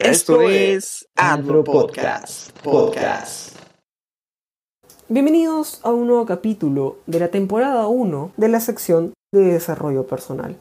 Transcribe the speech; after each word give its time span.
Esto 0.00 0.42
es 0.42 1.06
Andro 1.14 1.62
Podcast. 1.62 2.50
Podcast. 2.62 3.56
Bienvenidos 5.08 5.78
a 5.84 5.90
un 5.90 6.08
nuevo 6.08 6.26
capítulo 6.26 6.96
de 7.06 7.20
la 7.20 7.28
temporada 7.28 7.86
1 7.86 8.32
de 8.36 8.48
la 8.48 8.58
sección 8.58 9.14
de 9.32 9.42
desarrollo 9.42 10.04
personal. 10.04 10.56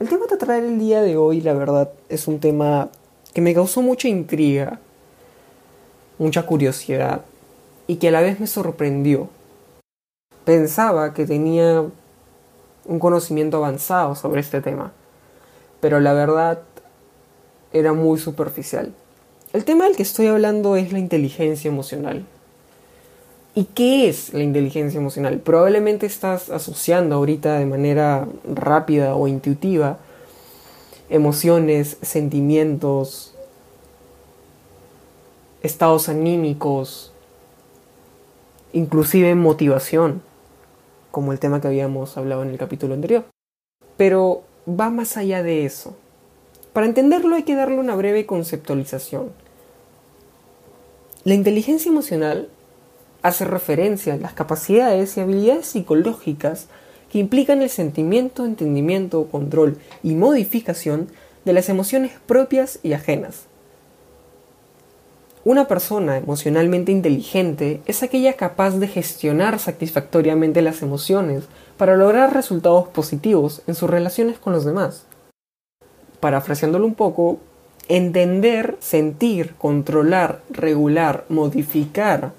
El 0.00 0.08
tema 0.08 0.26
que 0.26 0.38
traer 0.38 0.64
el 0.64 0.78
día 0.78 1.02
de 1.02 1.18
hoy, 1.18 1.42
la 1.42 1.52
verdad, 1.52 1.92
es 2.08 2.26
un 2.28 2.40
tema 2.40 2.88
que 3.34 3.42
me 3.42 3.52
causó 3.52 3.82
mucha 3.82 4.08
intriga, 4.08 4.80
mucha 6.18 6.46
curiosidad 6.46 7.26
y 7.86 7.96
que 7.96 8.08
a 8.08 8.12
la 8.12 8.22
vez 8.22 8.40
me 8.40 8.46
sorprendió. 8.46 9.28
Pensaba 10.46 11.12
que 11.12 11.26
tenía 11.26 11.84
un 12.86 12.98
conocimiento 12.98 13.58
avanzado 13.58 14.14
sobre 14.14 14.40
este 14.40 14.62
tema, 14.62 14.92
pero 15.80 16.00
la 16.00 16.14
verdad 16.14 16.62
era 17.72 17.92
muy 17.92 18.18
superficial. 18.18 18.92
El 19.52 19.64
tema 19.64 19.84
del 19.84 19.96
que 19.96 20.02
estoy 20.02 20.26
hablando 20.26 20.76
es 20.76 20.92
la 20.92 20.98
inteligencia 20.98 21.68
emocional. 21.68 22.24
¿Y 23.54 23.64
qué 23.64 24.08
es 24.08 24.32
la 24.32 24.42
inteligencia 24.42 24.98
emocional? 24.98 25.40
Probablemente 25.40 26.06
estás 26.06 26.48
asociando 26.48 27.16
ahorita 27.16 27.58
de 27.58 27.66
manera 27.66 28.26
rápida 28.46 29.14
o 29.14 29.28
intuitiva 29.28 29.98
emociones, 31.12 31.98
sentimientos, 32.00 33.34
estados 35.62 36.08
anímicos, 36.08 37.12
inclusive 38.72 39.34
motivación, 39.34 40.22
como 41.10 41.32
el 41.32 41.38
tema 41.38 41.60
que 41.60 41.68
habíamos 41.68 42.16
hablado 42.16 42.42
en 42.42 42.48
el 42.48 42.56
capítulo 42.56 42.94
anterior. 42.94 43.26
Pero 43.98 44.42
va 44.66 44.88
más 44.88 45.18
allá 45.18 45.42
de 45.42 45.66
eso. 45.66 45.94
Para 46.72 46.86
entenderlo 46.86 47.36
hay 47.36 47.42
que 47.42 47.54
darle 47.54 47.78
una 47.78 47.94
breve 47.94 48.24
conceptualización. 48.24 49.30
La 51.24 51.34
inteligencia 51.34 51.90
emocional 51.90 52.48
hace 53.20 53.44
referencia 53.44 54.14
a 54.14 54.16
las 54.16 54.32
capacidades 54.32 55.16
y 55.16 55.20
habilidades 55.20 55.66
psicológicas 55.66 56.68
que 57.10 57.18
implican 57.18 57.60
el 57.60 57.68
sentimiento, 57.68 58.46
entendimiento, 58.46 59.26
control 59.26 59.78
y 60.02 60.14
modificación 60.14 61.08
de 61.44 61.52
las 61.52 61.68
emociones 61.68 62.12
propias 62.26 62.78
y 62.82 62.94
ajenas. 62.94 63.44
Una 65.44 65.68
persona 65.68 66.16
emocionalmente 66.16 66.90
inteligente 66.90 67.82
es 67.86 68.02
aquella 68.02 68.32
capaz 68.34 68.78
de 68.78 68.88
gestionar 68.88 69.58
satisfactoriamente 69.58 70.62
las 70.62 70.82
emociones 70.82 71.44
para 71.76 71.96
lograr 71.96 72.32
resultados 72.32 72.88
positivos 72.88 73.60
en 73.66 73.74
sus 73.74 73.90
relaciones 73.90 74.38
con 74.38 74.52
los 74.52 74.64
demás 74.64 75.04
parafraseándolo 76.22 76.86
un 76.86 76.94
poco, 76.94 77.40
entender, 77.88 78.76
sentir, 78.78 79.56
controlar, 79.58 80.40
regular, 80.50 81.24
modificar 81.28 82.30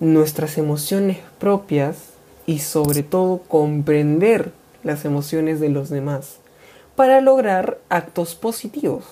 nuestras 0.00 0.58
emociones 0.58 1.16
propias 1.38 2.10
y 2.44 2.58
sobre 2.58 3.02
todo 3.02 3.38
comprender 3.38 4.52
las 4.84 5.06
emociones 5.06 5.60
de 5.60 5.70
los 5.70 5.88
demás 5.88 6.36
para 6.94 7.22
lograr 7.22 7.78
actos 7.88 8.34
positivos, 8.34 9.04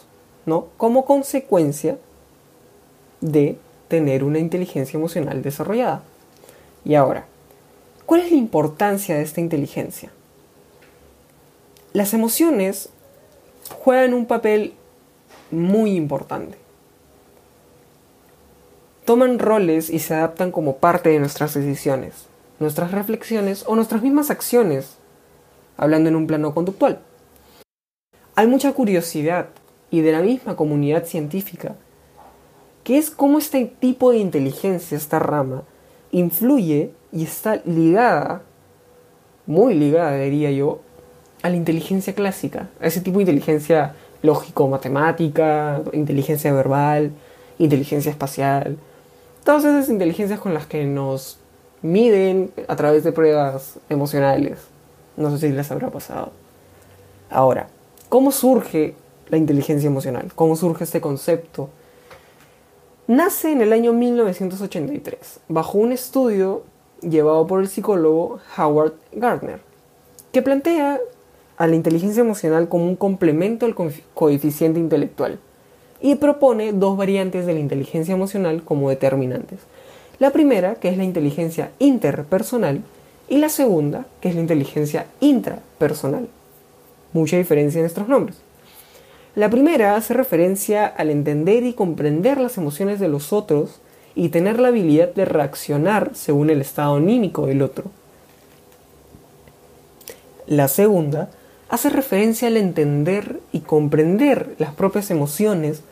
¿no? 0.44 0.66
Como 0.76 1.06
consecuencia 1.06 1.96
de 3.22 3.56
tener 3.88 4.22
una 4.22 4.38
inteligencia 4.38 4.98
emocional 4.98 5.40
desarrollada. 5.40 6.02
Y 6.84 6.94
ahora, 6.94 7.24
¿cuál 8.04 8.20
es 8.20 8.30
la 8.30 8.36
importancia 8.36 9.16
de 9.16 9.22
esta 9.22 9.40
inteligencia? 9.40 10.10
Las 11.94 12.12
emociones 12.12 12.90
juegan 13.70 14.14
un 14.14 14.26
papel 14.26 14.74
muy 15.50 15.94
importante. 15.96 16.58
Toman 19.04 19.38
roles 19.38 19.90
y 19.90 19.98
se 19.98 20.14
adaptan 20.14 20.50
como 20.50 20.76
parte 20.76 21.10
de 21.10 21.18
nuestras 21.18 21.54
decisiones, 21.54 22.26
nuestras 22.58 22.90
reflexiones 22.90 23.64
o 23.66 23.76
nuestras 23.76 24.02
mismas 24.02 24.30
acciones, 24.30 24.96
hablando 25.76 26.08
en 26.08 26.16
un 26.16 26.26
plano 26.26 26.54
conductual. 26.54 27.00
Hay 28.34 28.46
mucha 28.46 28.72
curiosidad 28.72 29.48
y 29.90 30.00
de 30.00 30.12
la 30.12 30.22
misma 30.22 30.56
comunidad 30.56 31.04
científica, 31.04 31.76
que 32.82 32.98
es 32.98 33.10
cómo 33.10 33.38
este 33.38 33.64
tipo 33.64 34.10
de 34.10 34.18
inteligencia, 34.18 34.96
esta 34.96 35.18
rama, 35.18 35.62
influye 36.10 36.90
y 37.12 37.24
está 37.24 37.56
ligada, 37.64 38.42
muy 39.46 39.74
ligada 39.74 40.16
diría 40.16 40.50
yo, 40.50 40.80
a 41.44 41.50
la 41.50 41.56
inteligencia 41.56 42.14
clásica, 42.14 42.70
a 42.80 42.86
ese 42.86 43.02
tipo 43.02 43.18
de 43.18 43.24
inteligencia 43.24 43.94
lógico-matemática, 44.22 45.82
inteligencia 45.92 46.50
verbal, 46.54 47.12
inteligencia 47.58 48.10
espacial, 48.10 48.78
todas 49.44 49.62
esas 49.62 49.90
inteligencias 49.90 50.40
con 50.40 50.54
las 50.54 50.66
que 50.66 50.86
nos 50.86 51.36
miden 51.82 52.50
a 52.66 52.76
través 52.76 53.04
de 53.04 53.12
pruebas 53.12 53.78
emocionales. 53.90 54.58
No 55.18 55.30
sé 55.30 55.46
si 55.46 55.52
les 55.54 55.70
habrá 55.70 55.90
pasado. 55.90 56.32
Ahora, 57.28 57.68
¿cómo 58.08 58.32
surge 58.32 58.94
la 59.28 59.36
inteligencia 59.36 59.86
emocional? 59.86 60.32
¿Cómo 60.34 60.56
surge 60.56 60.84
este 60.84 61.02
concepto? 61.02 61.68
Nace 63.06 63.52
en 63.52 63.60
el 63.60 63.74
año 63.74 63.92
1983, 63.92 65.40
bajo 65.48 65.76
un 65.76 65.92
estudio 65.92 66.62
llevado 67.02 67.46
por 67.46 67.60
el 67.60 67.68
psicólogo 67.68 68.40
Howard 68.56 68.94
Gardner, 69.12 69.60
que 70.32 70.40
plantea 70.40 71.00
a 71.56 71.66
la 71.66 71.76
inteligencia 71.76 72.20
emocional 72.20 72.68
como 72.68 72.84
un 72.84 72.96
complemento 72.96 73.66
al 73.66 73.74
coeficiente 74.14 74.80
intelectual 74.80 75.38
y 76.00 76.16
propone 76.16 76.72
dos 76.72 76.96
variantes 76.96 77.46
de 77.46 77.54
la 77.54 77.60
inteligencia 77.60 78.14
emocional 78.14 78.62
como 78.62 78.90
determinantes. 78.90 79.60
La 80.18 80.30
primera, 80.30 80.74
que 80.74 80.88
es 80.88 80.96
la 80.96 81.04
inteligencia 81.04 81.70
interpersonal, 81.78 82.82
y 83.28 83.38
la 83.38 83.48
segunda, 83.48 84.06
que 84.20 84.28
es 84.28 84.34
la 84.34 84.42
inteligencia 84.42 85.06
intrapersonal. 85.20 86.28
Mucha 87.12 87.36
diferencia 87.36 87.80
en 87.80 87.86
estos 87.86 88.08
nombres. 88.08 88.36
La 89.34 89.50
primera 89.50 89.96
hace 89.96 90.14
referencia 90.14 90.86
al 90.86 91.10
entender 91.10 91.64
y 91.64 91.72
comprender 91.72 92.38
las 92.38 92.58
emociones 92.58 93.00
de 93.00 93.08
los 93.08 93.32
otros 93.32 93.80
y 94.14 94.28
tener 94.28 94.60
la 94.60 94.68
habilidad 94.68 95.12
de 95.14 95.24
reaccionar 95.24 96.10
según 96.14 96.50
el 96.50 96.60
estado 96.60 96.96
anímico 96.96 97.46
del 97.46 97.62
otro. 97.62 97.86
La 100.46 100.68
segunda 100.68 101.30
hace 101.74 101.90
referencia 101.90 102.46
al 102.46 102.56
entender 102.56 103.40
y 103.50 103.60
comprender 103.60 104.54
las 104.58 104.72
propias 104.72 105.10
emociones, 105.10 105.82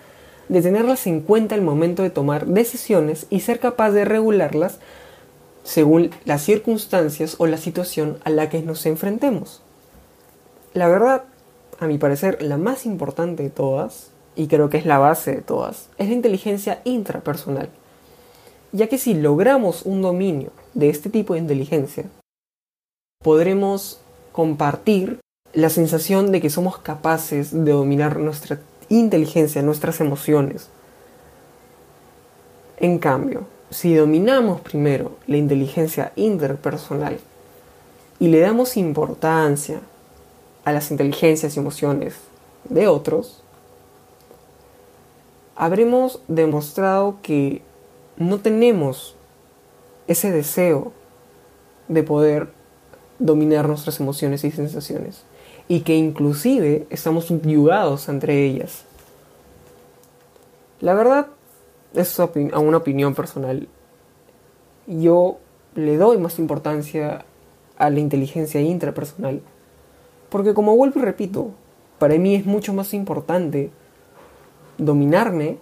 de 0.49 0.63
tenerlas 0.63 1.09
en 1.09 1.21
cuenta 1.21 1.57
al 1.57 1.63
momento 1.63 2.05
de 2.05 2.11
tomar 2.11 2.47
decisiones 2.47 3.27
y 3.31 3.41
ser 3.41 3.59
capaz 3.59 3.91
de 3.91 4.05
regularlas 4.05 4.79
según 5.65 6.11
las 6.25 6.43
circunstancias 6.43 7.35
o 7.39 7.49
la 7.49 7.57
situación 7.57 8.19
a 8.23 8.31
la 8.31 8.49
que 8.49 8.63
nos 8.63 8.87
enfrentemos. 8.87 9.61
La 10.73 10.87
verdad, 10.87 11.25
a 11.81 11.89
mi 11.89 11.99
parecer, 11.99 12.41
la 12.43 12.59
más 12.59 12.87
importante 12.87 13.43
de 13.43 13.51
todas, 13.51 14.13
y 14.37 14.47
creo 14.47 14.71
que 14.71 14.79
es 14.79 14.87
la 14.87 14.99
base 14.99 15.35
de 15.35 15.43
todas, 15.43 15.89
es 15.99 16.07
la 16.07 16.15
inteligencia 16.15 16.81
intrapersonal, 16.85 17.71
ya 18.71 18.87
que 18.87 18.99
si 18.99 19.15
logramos 19.15 19.83
un 19.83 20.01
dominio 20.01 20.51
de 20.75 20.91
este 20.91 21.11
tipo 21.11 21.35
de 21.35 21.41
inteligencia, 21.41 22.05
podremos 23.21 23.99
compartir 24.31 25.19
la 25.55 25.69
sensación 25.69 26.33
de 26.33 26.41
que 26.41 26.51
somos 26.51 26.79
capaces 26.79 27.53
de 27.53 27.73
dominar 27.73 28.19
nuestra 28.19 28.59
inteligencia, 28.89 29.63
nuestras 29.63 30.01
emociones. 30.01 30.69
En 32.79 32.99
cambio, 32.99 33.47
si 33.71 33.95
dominamos 33.95 34.61
primero 34.61 35.17
la 35.27 35.37
inteligencia 35.37 36.13
interpersonal 36.17 37.19
y 38.19 38.29
le 38.29 38.41
damos 38.41 38.77
importancia 38.77 39.81
a 40.65 40.73
las 40.73 40.91
inteligencias 40.91 41.57
y 41.57 41.61
emociones 41.61 42.15
de 42.69 42.89
otros, 42.89 43.43
habremos 45.55 46.23
demostrado 46.29 47.17
que 47.23 47.63
no 48.17 48.39
tenemos 48.39 49.17
ese 50.07 50.31
deseo 50.31 50.93
de 51.89 52.03
poder 52.03 52.49
dominar 53.19 53.69
nuestras 53.69 54.01
emociones 54.01 54.45
y 54.45 54.51
sensaciones 54.51 55.25
y 55.73 55.81
que 55.81 55.97
inclusive 55.97 56.87
estamos 56.91 57.25
subyugados 57.25 58.11
entre 58.11 58.45
ellas. 58.45 58.85
La 60.81 60.93
verdad, 60.93 61.29
es 61.95 62.21
a 62.21 62.29
una 62.59 62.77
opinión 62.77 63.15
personal. 63.15 63.67
Yo 64.87 65.39
le 65.75 65.97
doy 65.97 66.19
más 66.19 66.39
importancia 66.39 67.25
a 67.79 67.89
la 67.89 68.01
inteligencia 68.01 68.61
intrapersonal. 68.61 69.41
Porque 70.29 70.53
como 70.53 70.77
vuelvo 70.77 71.01
y 71.01 71.05
repito, 71.05 71.53
para 71.99 72.19
mí 72.19 72.35
es 72.35 72.45
mucho 72.45 72.75
más 72.75 72.93
importante 72.93 73.71
dominarme 74.77 75.57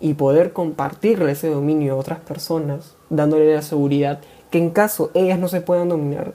y 0.00 0.14
poder 0.14 0.54
compartirle 0.54 1.32
ese 1.32 1.50
dominio 1.50 1.92
a 1.92 1.96
otras 1.98 2.20
personas, 2.20 2.96
dándole 3.10 3.54
la 3.54 3.60
seguridad 3.60 4.20
que 4.50 4.56
en 4.56 4.70
caso 4.70 5.10
ellas 5.12 5.38
no 5.38 5.48
se 5.48 5.60
puedan 5.60 5.90
dominar, 5.90 6.32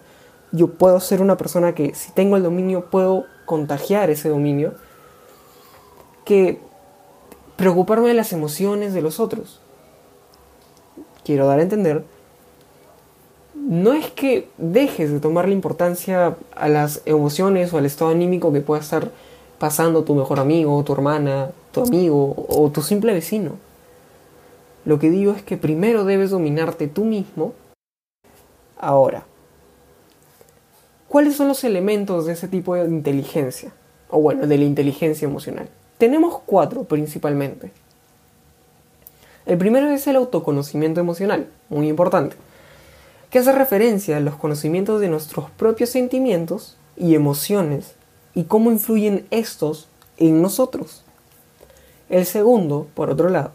yo 0.55 0.73
puedo 0.73 0.99
ser 0.99 1.21
una 1.21 1.37
persona 1.37 1.75
que 1.75 1.93
si 1.95 2.11
tengo 2.11 2.37
el 2.37 2.43
dominio 2.43 2.89
puedo 2.89 3.25
contagiar 3.45 4.09
ese 4.09 4.29
dominio, 4.29 4.73
que 6.23 6.59
preocuparme 7.55 8.07
de 8.07 8.13
las 8.13 8.33
emociones 8.33 8.93
de 8.93 9.01
los 9.01 9.19
otros. 9.19 9.61
Quiero 11.23 11.47
dar 11.47 11.59
a 11.59 11.63
entender, 11.63 12.03
no 13.55 13.93
es 13.93 14.11
que 14.11 14.49
dejes 14.57 15.11
de 15.11 15.19
tomarle 15.19 15.53
importancia 15.53 16.35
a 16.55 16.69
las 16.69 17.01
emociones 17.05 17.73
o 17.73 17.77
al 17.77 17.85
estado 17.85 18.11
anímico 18.11 18.53
que 18.53 18.61
pueda 18.61 18.81
estar 18.81 19.11
pasando 19.57 20.03
tu 20.03 20.13
mejor 20.13 20.39
amigo, 20.39 20.83
tu 20.83 20.93
hermana, 20.93 21.51
tu 21.71 21.81
amigo 21.81 22.35
o 22.49 22.69
tu 22.69 22.81
simple 22.81 23.13
vecino. 23.13 23.53
Lo 24.83 24.99
que 24.99 25.09
digo 25.09 25.31
es 25.33 25.41
que 25.41 25.57
primero 25.57 26.05
debes 26.05 26.29
dominarte 26.29 26.87
tú 26.87 27.05
mismo. 27.05 27.53
Ahora, 28.77 29.25
¿cuáles 31.15 31.37
son 31.37 31.47
los 31.47 31.63
elementos 31.63 32.25
de 32.25 32.33
ese 32.33 32.49
tipo 32.49 32.75
de 32.75 32.83
inteligencia? 32.89 33.71
O 34.09 34.19
bueno, 34.19 34.47
de 34.47 34.57
la 34.57 34.65
inteligencia 34.65 35.25
emocional. 35.25 35.69
Tenemos 35.97 36.41
cuatro 36.45 36.83
principalmente. 36.83 37.71
El 39.45 39.57
primero 39.57 39.89
es 39.91 40.05
el 40.07 40.17
autoconocimiento 40.17 40.99
emocional, 40.99 41.47
muy 41.69 41.87
importante, 41.87 42.35
que 43.29 43.39
hace 43.39 43.53
referencia 43.53 44.17
a 44.17 44.19
los 44.19 44.35
conocimientos 44.35 44.99
de 44.99 45.07
nuestros 45.07 45.49
propios 45.51 45.89
sentimientos 45.89 46.75
y 46.97 47.15
emociones 47.15 47.93
y 48.33 48.43
cómo 48.43 48.69
influyen 48.69 49.25
estos 49.31 49.87
en 50.17 50.41
nosotros. 50.41 51.05
El 52.09 52.25
segundo, 52.25 52.87
por 52.93 53.09
otro 53.09 53.29
lado, 53.29 53.53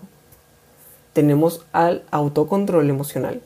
tenemos 1.12 1.66
al 1.72 2.04
autocontrol 2.10 2.88
emocional, 2.88 3.42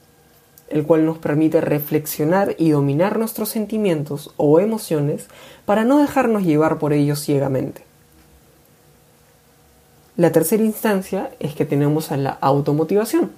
el 0.69 0.85
cual 0.85 1.05
nos 1.05 1.19
permite 1.19 1.61
reflexionar 1.61 2.55
y 2.59 2.71
dominar 2.71 3.19
nuestros 3.19 3.49
sentimientos 3.49 4.33
o 4.37 4.61
emociones 4.61 5.29
para 5.67 5.85
no 5.85 5.99
dejarnos 5.99 6.45
llevar 6.45 6.79
por 6.79 6.93
ellos 6.93 7.21
ciegamente. 7.21 7.83
La 10.17 10.31
tercera 10.31 10.63
instancia 10.63 11.31
es 11.41 11.55
que 11.55 11.65
tenemos 11.65 12.13
a 12.13 12.17
la 12.17 12.31
automotivación, 12.31 13.33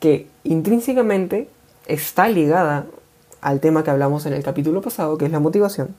que 0.00 0.26
intrínsecamente 0.42 1.48
está 1.86 2.28
ligada 2.28 2.86
al 3.42 3.60
tema 3.60 3.84
que 3.84 3.90
hablamos 3.90 4.24
en 4.24 4.32
el 4.32 4.42
capítulo 4.42 4.80
pasado, 4.80 5.18
que 5.18 5.26
es 5.26 5.30
la 5.30 5.40
motivación, 5.40 5.94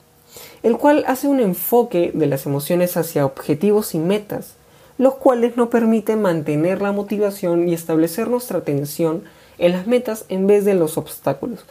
el 0.63 0.77
cual 0.77 1.05
hace 1.07 1.27
un 1.27 1.39
enfoque 1.39 2.11
de 2.13 2.25
las 2.25 2.47
emociones 2.47 2.97
hacia 2.97 3.25
objetivos 3.25 3.93
y 3.93 3.99
metas, 3.99 4.55
los 4.97 5.15
cuales 5.15 5.57
nos 5.57 5.67
permiten 5.67 6.21
mantener 6.21 6.81
la 6.81 6.91
motivación 6.91 7.69
y 7.69 7.73
establecer 7.73 8.27
nuestra 8.29 8.59
atención 8.59 9.23
en 9.57 9.71
las 9.71 9.87
metas 9.87 10.25
en 10.29 10.47
vez 10.47 10.65
de 10.65 10.73
los 10.73 10.97
obstáculos. 10.97 11.65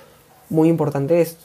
Muy 0.51 0.69
importante 0.69 1.21
esto. 1.21 1.45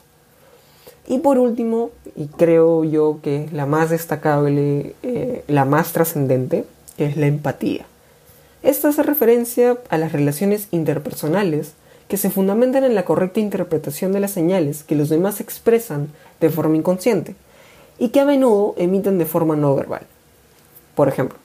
Y 1.07 1.19
por 1.19 1.39
último, 1.39 1.89
y 2.15 2.27
creo 2.27 2.83
yo 2.83 3.19
que 3.23 3.45
es 3.45 3.53
la 3.53 3.65
más 3.65 3.89
destacable, 3.89 4.93
eh, 5.01 5.43
la 5.47 5.65
más 5.65 5.91
trascendente, 5.91 6.65
es 6.97 7.17
la 7.17 7.25
empatía. 7.25 7.85
Esta 8.61 8.89
hace 8.89 9.03
referencia 9.03 9.77
a 9.89 9.97
las 9.97 10.11
relaciones 10.11 10.67
interpersonales 10.71 11.73
que 12.07 12.17
se 12.17 12.29
fundamentan 12.29 12.83
en 12.83 12.95
la 12.95 13.05
correcta 13.05 13.39
interpretación 13.39 14.11
de 14.11 14.19
las 14.19 14.31
señales 14.31 14.83
que 14.83 14.95
los 14.95 15.09
demás 15.09 15.39
expresan 15.39 16.09
de 16.41 16.49
forma 16.49 16.75
inconsciente 16.75 17.35
y 17.99 18.09
que 18.09 18.19
a 18.19 18.25
menudo 18.25 18.73
emiten 18.77 19.17
de 19.17 19.25
forma 19.25 19.55
no 19.55 19.75
verbal. 19.75 20.01
Por 20.95 21.07
ejemplo, 21.07 21.37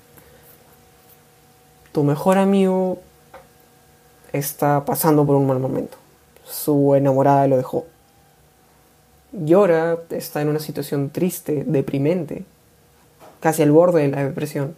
tu 1.93 2.03
mejor 2.03 2.39
amigo 2.39 2.99
está 4.39 4.85
pasando 4.85 5.25
por 5.25 5.37
un 5.37 5.47
mal 5.47 5.59
momento. 5.59 5.97
Su 6.45 6.95
enamorada 6.95 7.47
lo 7.47 7.57
dejó 7.57 7.87
llora, 9.35 9.99
está 10.11 10.43
en 10.43 10.49
una 10.49 10.61
situación 10.61 11.11
triste, 11.11 11.65
deprimente, 11.67 12.45
casi 13.41 13.63
al 13.63 13.73
borde 13.73 14.03
de 14.03 14.09
la 14.09 14.25
depresión. 14.25 14.75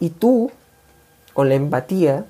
Y 0.00 0.10
tú, 0.10 0.50
con 1.34 1.48
la 1.48 1.54
empatía, 1.54 2.24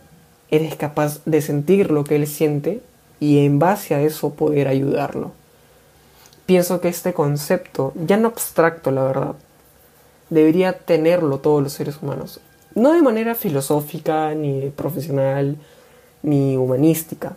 eres 0.50 0.76
capaz 0.76 1.20
de 1.24 1.40
sentir 1.40 1.90
lo 1.90 2.04
que 2.04 2.16
él 2.16 2.26
siente 2.26 2.82
y 3.20 3.44
en 3.44 3.58
base 3.58 3.94
a 3.94 4.02
eso 4.02 4.34
poder 4.34 4.68
ayudarlo. 4.68 5.32
Pienso 6.44 6.80
que 6.80 6.88
este 6.88 7.14
concepto, 7.14 7.92
ya 7.94 8.16
no 8.16 8.28
abstracto 8.28 8.90
la 8.90 9.04
verdad, 9.04 9.34
debería 10.28 10.78
tenerlo 10.78 11.38
todos 11.38 11.62
los 11.62 11.72
seres 11.72 11.98
humanos. 12.02 12.40
No 12.74 12.92
de 12.92 13.02
manera 13.02 13.34
filosófica, 13.34 14.34
ni 14.34 14.70
profesional, 14.70 15.56
ni 16.22 16.56
humanística, 16.56 17.36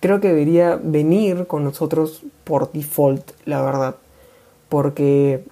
creo 0.00 0.20
que 0.20 0.28
debería 0.28 0.78
venir 0.82 1.46
con 1.46 1.64
nosotros 1.64 2.22
por 2.44 2.72
default, 2.72 3.32
la 3.44 3.62
verdad. 3.62 3.96
Porque 4.68 5.44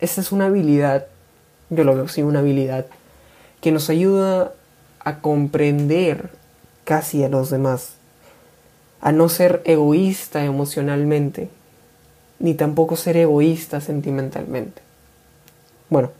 esa 0.00 0.20
es 0.20 0.32
una 0.32 0.46
habilidad, 0.46 1.06
yo 1.70 1.84
lo 1.84 1.94
veo 1.94 2.04
así, 2.04 2.22
una 2.22 2.40
habilidad 2.40 2.86
que 3.60 3.72
nos 3.72 3.90
ayuda 3.90 4.52
a 5.00 5.20
comprender 5.20 6.30
casi 6.84 7.22
a 7.22 7.28
los 7.28 7.50
demás, 7.50 7.94
a 9.00 9.12
no 9.12 9.28
ser 9.28 9.62
egoísta 9.64 10.44
emocionalmente, 10.44 11.48
ni 12.38 12.54
tampoco 12.54 12.96
ser 12.96 13.16
egoísta 13.16 13.80
sentimentalmente. 13.80 14.82
Bueno, 15.90 16.10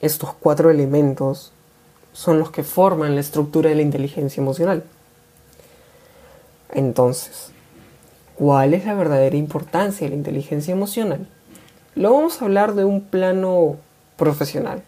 estos 0.00 0.32
cuatro 0.34 0.70
elementos 0.70 1.52
son 2.12 2.38
los 2.38 2.50
que 2.50 2.62
forman 2.62 3.14
la 3.14 3.20
estructura 3.20 3.70
de 3.70 3.76
la 3.76 3.82
inteligencia 3.82 4.40
emocional. 4.40 4.84
Entonces, 6.72 7.50
¿cuál 8.36 8.74
es 8.74 8.84
la 8.84 8.94
verdadera 8.94 9.36
importancia 9.36 10.06
de 10.06 10.10
la 10.10 10.16
inteligencia 10.16 10.72
emocional? 10.72 11.26
Lo 11.94 12.12
vamos 12.12 12.40
a 12.40 12.44
hablar 12.44 12.74
de 12.74 12.84
un 12.84 13.02
plano 13.02 13.76
profesional. 14.16 14.82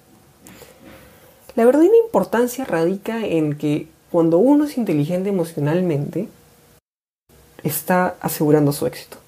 La 1.56 1.64
verdadera 1.64 1.94
importancia 2.04 2.64
radica 2.64 3.24
en 3.24 3.56
que 3.56 3.88
cuando 4.10 4.38
uno 4.38 4.64
es 4.64 4.76
inteligente 4.76 5.28
emocionalmente, 5.28 6.28
está 7.62 8.16
asegurando 8.20 8.72
su 8.72 8.86
éxito. 8.86 9.18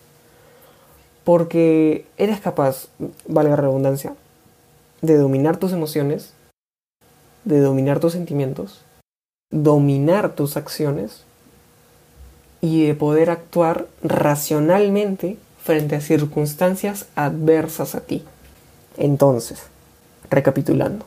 Porque 1.25 2.07
eres 2.17 2.41
capaz, 2.41 2.89
valga 3.27 3.51
la 3.51 3.63
redundancia, 3.63 4.15
de 5.03 5.17
dominar 5.17 5.57
tus 5.57 5.73
emociones, 5.73 6.33
de 7.45 7.61
dominar 7.61 8.01
tus 8.01 8.13
sentimientos, 8.13 8.83
dominar 9.51 10.35
tus 10.35 10.57
acciones 10.57 11.25
y 12.61 12.87
de 12.87 12.95
poder 12.95 13.31
actuar 13.31 13.87
racionalmente 14.03 15.37
frente 15.63 15.97
a 15.97 16.01
circunstancias 16.01 17.07
adversas 17.15 17.95
a 17.95 18.01
ti. 18.01 18.25
Entonces, 18.97 19.65
recapitulando, 20.31 21.07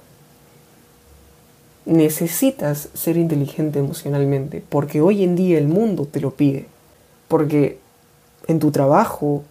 necesitas 1.85 2.89
ser 2.93 3.17
inteligente 3.17 3.79
emocionalmente 3.79 4.63
porque 4.67 5.01
hoy 5.01 5.23
en 5.23 5.35
día 5.35 5.57
el 5.57 5.67
mundo 5.67 6.05
te 6.05 6.19
lo 6.19 6.31
pide. 6.31 6.67
Porque 7.27 7.79
en 8.47 8.59
tu 8.59 8.71
trabajo 8.71 9.43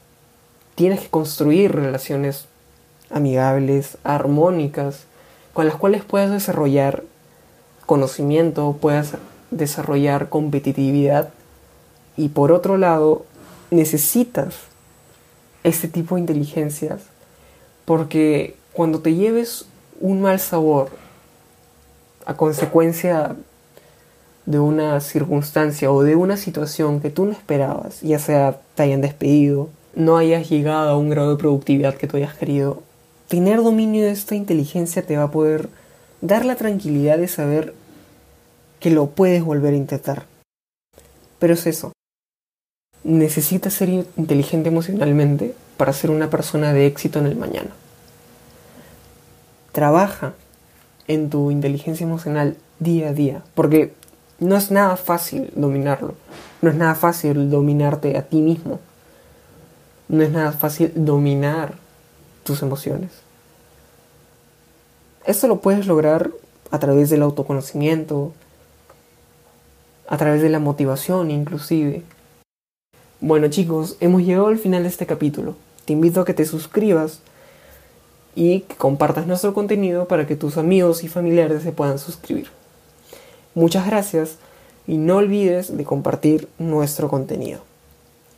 tienes 0.74 1.00
que 1.00 1.10
construir 1.10 1.72
relaciones 1.72 2.46
amigables, 3.10 3.98
armónicas, 4.04 5.04
con 5.54 5.66
las 5.66 5.76
cuales 5.76 6.04
puedas 6.04 6.30
desarrollar 6.30 7.04
conocimiento, 7.86 8.76
puedas 8.78 9.12
desarrollar 9.50 10.28
competitividad. 10.28 11.30
Y 12.16 12.28
por 12.28 12.52
otro 12.52 12.76
lado, 12.76 13.24
necesitas 13.70 14.54
este 15.62 15.88
tipo 15.88 16.16
de 16.16 16.20
inteligencias 16.20 17.00
porque 17.84 18.56
cuando 18.72 19.00
te 19.00 19.14
lleves 19.14 19.66
un 20.00 20.20
mal 20.20 20.40
sabor 20.40 20.90
a 22.26 22.36
consecuencia 22.36 23.36
de 24.46 24.58
una 24.58 25.00
circunstancia 25.00 25.90
o 25.90 26.02
de 26.02 26.16
una 26.16 26.36
situación 26.36 27.00
que 27.00 27.10
tú 27.10 27.24
no 27.24 27.32
esperabas, 27.32 28.00
ya 28.00 28.18
sea 28.18 28.58
te 28.74 28.82
hayan 28.82 29.00
despedido, 29.00 29.68
no 29.94 30.16
hayas 30.16 30.48
llegado 30.48 30.90
a 30.90 30.98
un 30.98 31.10
grado 31.10 31.30
de 31.30 31.36
productividad 31.36 31.94
que 31.94 32.06
tú 32.06 32.16
hayas 32.16 32.34
querido, 32.34 32.82
tener 33.28 33.62
dominio 33.62 34.04
de 34.04 34.10
esta 34.10 34.34
inteligencia 34.34 35.06
te 35.06 35.16
va 35.16 35.24
a 35.24 35.30
poder 35.30 35.68
dar 36.20 36.44
la 36.44 36.56
tranquilidad 36.56 37.18
de 37.18 37.28
saber 37.28 37.74
que 38.80 38.90
lo 38.90 39.06
puedes 39.10 39.42
volver 39.42 39.74
a 39.74 39.78
intentar. 39.78 40.26
Pero 41.38 41.54
es 41.54 41.66
eso, 41.66 41.92
necesitas 43.02 43.74
ser 43.74 43.90
inteligente 43.90 44.68
emocionalmente 44.68 45.54
para 45.76 45.92
ser 45.92 46.10
una 46.10 46.30
persona 46.30 46.72
de 46.72 46.86
éxito 46.86 47.18
en 47.18 47.26
el 47.26 47.36
mañana. 47.36 47.70
Trabaja 49.72 50.34
en 51.06 51.30
tu 51.30 51.50
inteligencia 51.50 52.04
emocional 52.04 52.56
día 52.78 53.08
a 53.08 53.12
día, 53.12 53.42
porque 53.54 53.92
no 54.38 54.56
es 54.56 54.70
nada 54.70 54.96
fácil 54.96 55.50
dominarlo, 55.54 56.14
no 56.62 56.70
es 56.70 56.76
nada 56.76 56.94
fácil 56.94 57.50
dominarte 57.50 58.16
a 58.16 58.22
ti 58.22 58.40
mismo, 58.40 58.80
no 60.08 60.22
es 60.22 60.30
nada 60.30 60.52
fácil 60.52 60.92
dominar 60.94 61.83
tus 62.44 62.62
emociones. 62.62 63.10
Esto 65.26 65.48
lo 65.48 65.60
puedes 65.60 65.86
lograr 65.86 66.30
a 66.70 66.78
través 66.78 67.10
del 67.10 67.22
autoconocimiento, 67.22 68.32
a 70.06 70.16
través 70.16 70.42
de 70.42 70.50
la 70.50 70.58
motivación 70.58 71.30
inclusive, 71.30 72.02
bueno 73.26 73.48
chicos, 73.48 73.96
hemos 74.00 74.22
llegado 74.22 74.48
al 74.48 74.58
final 74.58 74.82
de 74.82 74.90
este 74.90 75.06
capítulo. 75.06 75.54
Te 75.86 75.94
invito 75.94 76.20
a 76.20 76.24
que 76.26 76.34
te 76.34 76.44
suscribas 76.44 77.20
y 78.34 78.60
que 78.60 78.74
compartas 78.74 79.26
nuestro 79.26 79.54
contenido 79.54 80.06
para 80.08 80.26
que 80.26 80.36
tus 80.36 80.58
amigos 80.58 81.04
y 81.04 81.08
familiares 81.08 81.62
se 81.62 81.72
puedan 81.72 81.98
suscribir. 81.98 82.48
Muchas 83.54 83.86
gracias 83.86 84.36
y 84.86 84.98
no 84.98 85.16
olvides 85.16 85.74
de 85.74 85.84
compartir 85.84 86.50
nuestro 86.58 87.08
contenido. 87.08 87.60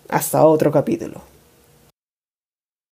Hasta 0.09 0.47
otro 0.47 0.71
capítulo. 0.71 1.21